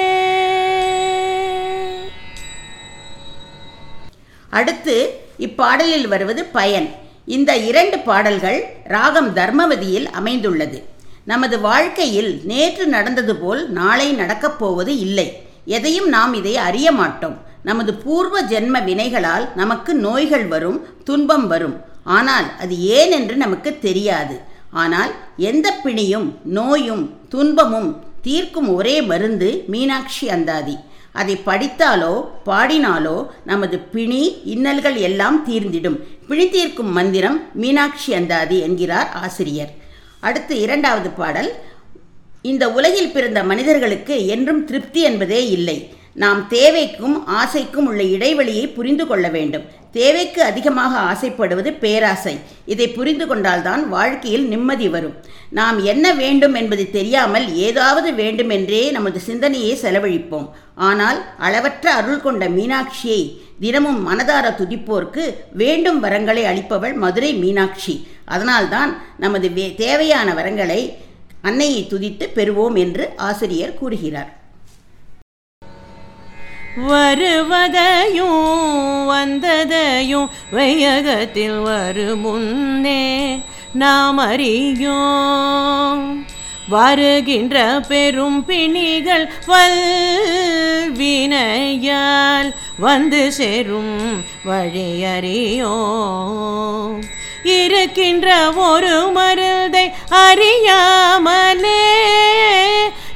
அடுத்து 4.51 5.21
இப்பாடலில் 5.39 6.09
வருவது 6.09 6.45
பயன். 6.45 7.05
இந்த 7.27 7.57
இரண்டு 7.57 7.99
பாடல்கள் 7.99 8.59
ராகம் 8.85 9.31
தர்மவதியில் 9.37 10.07
அமைந்துள்ளது. 10.11 10.79
நமது 11.25 11.61
வாழ்க்கையில் 11.61 12.41
நேற்று 12.45 12.87
நடந்தது 12.87 13.37
போல் 13.37 13.71
நாளை 13.71 14.13
நடக்கப் 14.13 14.59
போவது 14.59 14.99
இல்லை. 14.99 15.29
எதையும் 15.65 16.09
நாம் 16.09 16.35
இதை 16.35 16.57
அறிய 16.57 16.93
மாட்டோம். 16.93 17.37
நமது 17.63 17.95
பூர்வ 17.95 18.43
ஜென்ம 18.43 18.81
வினைகளால் 18.85 19.47
நமக்கு 19.55 19.95
நோய்கள் 19.95 20.47
வரும் 20.47 20.79
துன்பம் 21.05 21.47
வரும். 21.47 21.77
ஆனால் 22.05 22.45
அது 22.59 22.79
ஏன் 22.99 23.11
என்று 23.11 23.37
நமக்கு 23.37 23.79
தெரியாது. 23.79 24.41
ஆனால் 24.71 25.13
எந்த 25.37 25.69
பிணியும் 25.85 26.29
நோயும் 26.45 27.05
துன்பமும் 27.29 28.05
தீர்க்கும் 28.23 28.75
ஒரே 28.75 29.03
மருந்து 29.03 29.65
மீனாட்சி 29.67 30.29
அந்தாதி. 30.29 30.77
அதை 31.13 31.35
படித்தாலோ 31.47 32.15
பாடினாலோ 32.47 33.27
நமது 33.45 33.79
பிணி 33.79 34.23
இன்னல்கள் 34.45 34.97
எல்லாம் 34.97 35.39
தீர்ந்திடும். 35.47 35.97
விழித்தீர்க்கும் 36.29 36.93
மந்திரம் 36.99 37.37
மீனாட்சி 37.55 38.15
அந்தாதி 38.15 38.57
என்கிறார் 38.61 39.11
ஆசிரியர். 39.25 39.73
அடுத்து 40.21 40.55
இரண்டாவது 40.61 41.11
பாடல். 41.11 41.51
இந்த 42.43 42.65
உலகில் 42.79 43.13
பிறந்த 43.13 43.43
மனிதர்களுக்கு 43.43 44.17
என்றும் 44.27 44.65
திருப்தி 44.65 45.01
என்பதே 45.03 45.41
இல்லை. 45.51 45.79
நாம் 46.15 46.41
தேவைக்கும் 46.51 47.17
ஆசைக்கும் 47.41 47.89
உள்ள 47.91 48.03
இடைவெளியை 48.03 48.67
புரிந்து 48.69 49.07
கொள்ள 49.07 49.29
வேண்டும். 49.29 49.65
தேவைக்கு 49.93 50.43
அதிகமாக 50.43 50.93
ஆசைப்படுவது 51.11 51.71
பேராசை. 51.73 52.35
இதை 52.67 52.89
புரிந்து 52.89 53.27
கொண்டால்தான் 53.27 53.89
வாழ்க்கையில் 53.89 54.47
நிம்மதி 54.49 54.89
வரும். 54.89 55.17
நாம் 55.51 55.79
என்ன 55.85 56.07
வேண்டும் 56.13 56.55
என்பது 56.55 56.91
தெரியாமல் 56.91 57.47
ஏதாவது 57.69 58.15
வேண்டுமென்றே 58.15 58.91
நமது 58.91 59.21
சிந்தனையை 59.21 59.75
செலவழிப்போம். 59.83 60.49
ஆனால் 60.75 61.21
அளவற்ற 61.39 61.93
அருள் 61.93 62.21
கொண்ட 62.21 62.49
மீனாட்சியை 62.49 63.23
தினமும் 63.61 64.09
மனதார 64.09 64.51
துதிப்போர்க்கு 64.51 65.35
வேண்டும் 65.53 66.03
வரங்களை 66.03 66.45
அளிப்பவள் 66.45 66.95
மதுரை 66.95 67.35
மீனாட்சி. 67.35 68.09
அதனால்தான் 68.25 69.03
நமது 69.19 69.53
வே 69.53 69.75
தேவையான 69.75 70.33
வரங்களை 70.33 70.93
அன்னையை 71.43 71.87
துதித்து 71.91 72.29
பெறுவோம் 72.35 72.79
என்று 72.79 73.13
ஆசிரியர் 73.17 73.75
கூறுகிறார். 73.75 74.41
வருவதையும் 76.87 78.31
வந்ததையும் 79.11 80.29
வையகத்தில் 80.53 81.63
வரும் 81.63 82.21
முன்னே 82.21 83.43
நாம் 83.73 84.19
அறியோம். 84.19 86.27
வருகின்ற 86.69 87.85
பெரும் 87.89 88.45
பிணிகள் 88.45 89.29
வல்வினையால் 92.47 92.53
வந்து 92.79 93.33
சேரும் 93.33 94.25
வழியறியோ 94.47 95.75
இருக்கின்ற 97.43 98.53
ஒரு 98.53 99.11
மருந்தை 99.11 99.93
அறியாமலே 100.09 101.85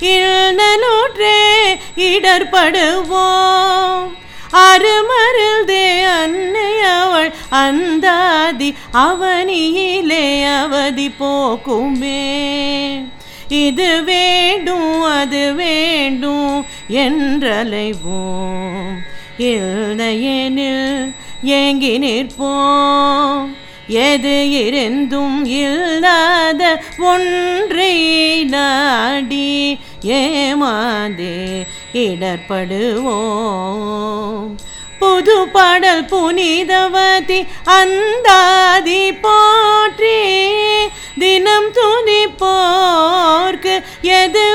இழ்நலூற்றே 0.01 1.79
இடர்படுவோம். 1.97 4.17
அருமருதே 4.53 6.03
அன்னை 6.03 6.81
அவள் 6.81 7.33
அந்தாதி 7.49 8.75
அவனியிலே 8.93 10.59
அவதி 10.59 11.15
போக்குமே. 11.21 12.27
இது 13.49 14.05
வேண்டும் 14.05 15.03
அது 15.03 15.55
வேண்டும் 15.55 16.67
என்றலைவோம். 16.89 19.09
இல்லையெனில் 19.41 21.15
ஏங்கி 21.43 21.99
நிற்போம். 21.99 23.55
எது 23.87 24.51
இருந்தும் 24.51 25.45
இல்லாத 25.45 26.83
ஒன்றை 26.99 28.45
நாடி 28.45 29.79
ஏமாந்தே 30.03 31.67
இடர்படுவோம். 31.93 34.57
புது 34.99 35.49
பாடல் 35.49 36.05
புனிதவதி 36.05 37.47
அந்தாதி 37.65 39.13
போற்றி 39.13 40.21
தினம் 41.19 41.73
துதிப்போர்க்கு 41.73 43.83
எது 44.01 44.50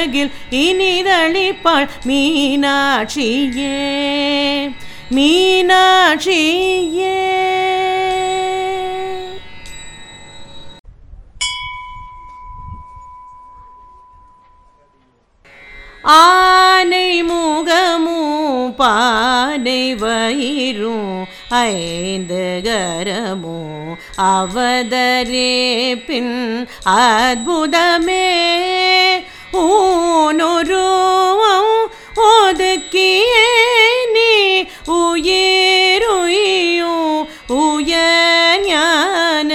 உலகில் 0.00 0.30
இனிதளிப்பாள் 0.50 1.88
மீனாட்சியே 2.08 3.68
மீனாட்சியே. 5.14 7.18
ஆனை 16.02 17.22
முகமும் 17.22 18.74
பானை 18.74 19.94
வயிறும் 19.94 21.26
ஐந்து 21.50 22.60
கரமும் 22.64 23.96
அவதரே 24.16 26.02
பின் 26.06 26.66
அற்புதமே. 26.84 28.28
ஊனொருவம் 30.22 31.74
ஒதுக்கியே 32.26 33.48
நீ 34.14 34.32
உயிருயும் 34.96 37.28
உயர் 37.60 38.66
ஞான 38.66 39.52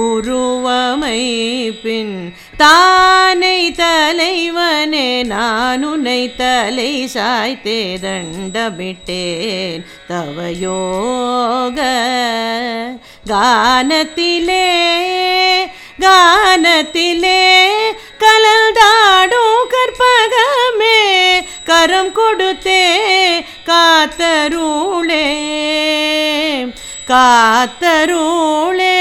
உருவமை 0.00 1.22
பின் 1.82 2.16
தானை 2.56 3.70
தலைவனே 3.78 5.26
நான் 5.26 5.84
உன்னை 5.84 6.36
தலை 6.36 7.06
சாய்த்தே 7.14 7.80
தண்டமிட்டேன் 8.04 9.84
தவயோக 10.10 11.78
கானத்திலே 13.30 14.68
கானத்திலே 15.98 17.42
கலந்தாடும் 18.70 19.62
கற்பகமே 19.74 20.98
கரம் 21.64 22.10
கொடுத்தே 22.18 22.82
காத்தருளே 23.68 25.26
காத்தருளே. 27.10 28.98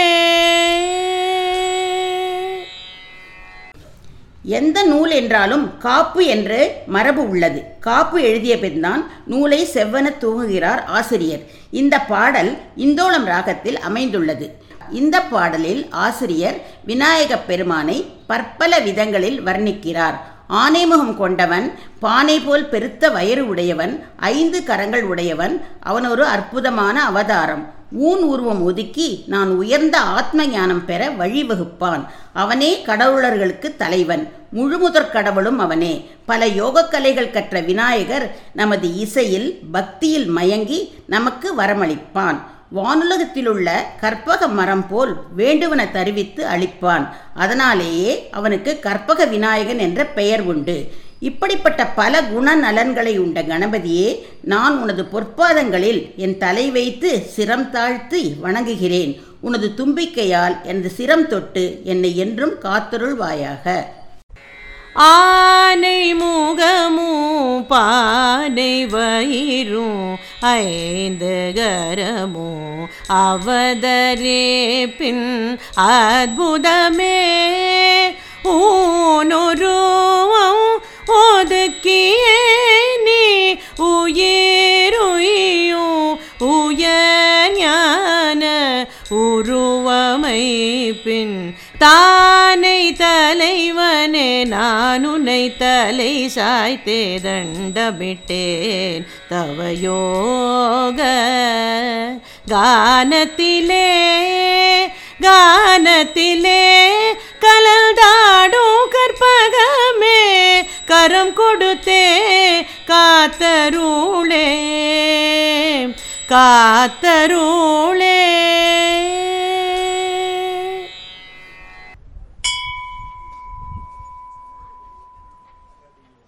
எந்த 4.43 4.83
நூல் 4.83 5.11
என்றாலும் 5.11 5.77
காப்பு 5.77 6.25
என்று 6.25 6.59
மரபு 6.87 7.29
உள்ளது. 7.29 7.63
காப்பு 7.79 8.21
எழுதிய 8.21 8.59
பின்தான் 8.59 9.03
நூலை 9.25 9.67
செவ்வன 9.73 10.13
தூங்குகிறார் 10.23 10.83
ஆசிரியர். 10.99 11.43
இந்த 11.71 11.99
பாடல் 11.99 12.51
இந்தோளம் 12.77 13.27
ராகத்தில் 13.33 13.79
அமைந்துள்ளது. 13.79 14.47
இந்த 14.91 15.21
பாடலில் 15.21 15.87
ஆசிரியர் 15.89 16.61
விநாயகப் 16.85 17.47
பெருமானை 17.47 18.05
பற்பல 18.27 18.79
விதங்களில் 18.79 19.41
வர்ணிக்கிறார். 19.41 20.15
ஆனைமுகம் 20.49 21.17
கொண்டவன் 21.17 21.79
பானை 21.99 22.39
போல் 22.39 22.69
பெருத்த 22.69 23.09
வயிறு 23.09 23.47
உடையவன் 23.47 24.03
ஐந்து 24.15 24.63
கரங்கள் 24.63 25.03
உடையவன் 25.03 25.65
அவன் 25.79 26.07
ஒரு 26.07 26.25
அற்புதமான 26.25 27.05
அவதாரம். 27.05 27.77
ஊன் 27.91 28.21
உருவம் 28.21 28.63
ஒதுக்கி 28.63 29.23
நான் 29.27 29.49
உயர்ந்த 29.49 29.99
ஆத்ம 29.99 30.47
ஞானம் 30.47 30.85
பெற 30.85 31.07
வழிவகுப்பான் 31.07 32.05
அவனே 32.33 32.83
கடவுளர்களுக்கு 32.85 33.75
தலைவன். 33.75 34.31
முழுமுதற் 34.55 35.11
கடவுளும் 35.11 35.59
அவனே. 35.59 36.09
பல 36.25 36.45
யோகக் 36.45 36.91
கலைகள் 36.91 37.31
கற்ற 37.31 37.59
விநாயகர் 37.59 38.35
நமது 38.53 38.95
இசையில் 38.95 39.59
பக்தியில் 39.71 40.27
மயங்கி 40.27 40.93
நமக்கு 41.05 41.55
வரமளிப்பான். 41.55 42.39
வானுலகத்திலுள்ள 42.75 43.69
கற்பக 44.01 44.47
மரம் 44.47 44.87
போல் 44.87 45.21
வேண்டுவன 45.35 45.85
தருவித்து 45.93 46.45
அளிப்பான். 46.45 47.07
அதனாலேயே 47.33 48.27
அவனுக்கு 48.31 48.79
கற்பக 48.79 49.25
விநாயகன் 49.25 49.79
என்ற 49.79 50.05
பெயர் 50.05 50.41
உண்டு. 50.41 50.91
இப்படிப்பட்ட 51.19 51.85
பல 51.85 52.23
குண 52.23 52.55
நலன்களை 52.55 53.19
உண்ட 53.19 53.41
கணபதியே 53.41 54.23
நான் 54.41 54.81
உனது 54.81 55.03
பொற்பாதங்களில் 55.03 56.15
என் 56.15 56.37
தலை 56.37 56.71
வைத்து 56.71 57.23
சிரம் 57.35 57.69
தாழ்த்தி 57.69 58.35
வணங்குகிறேன். 58.41 59.21
உனது 59.39 59.71
தும்பிக்கையால் 59.77 60.55
எனது 60.63 60.91
சிரம் 60.97 61.27
தொட்டு 61.27 61.81
என்னை 61.83 62.17
என்றும் 62.17 62.55
காத்தருள்வாயாக. 62.63 63.83
ஆனை 64.95 66.13
முகமும் 66.13 67.67
பானை 67.67 68.85
வயிறும் 68.85 70.17
ஐந்து 70.41 71.51
கரமும் 71.55 72.87
அவதரே 73.07 74.87
பின் 74.97 75.57
அற்புதமே. 75.75 77.17
ஊனொருவம் 78.43 79.21
ஒதுக்கியே 81.07 82.39
நீ 83.05 83.57
உயிருயும் 83.77 86.19
உயர் 86.39 87.57
ஞான 87.57 88.75
உருவமை 89.09 90.93
பின் 91.03 91.53
தா 91.77 92.08
நான் 94.45 95.05
உன்னை 95.05 95.57
தலை 95.57 96.13
சாய்த்தே 96.35 97.01
தண்டமிட்டேன். 97.25 99.03
தவயோக 99.31 100.99
கானத்திலே 102.51 103.89
கானத்திலே 105.21 106.63
கலந்தாடும் 107.45 108.85
கற்பகமே 108.95 110.21
கரம் 110.87 111.33
கொடுத்தே 111.39 112.05
காத்தருளே 112.87 114.49
காத்தருளே. 116.29 118.08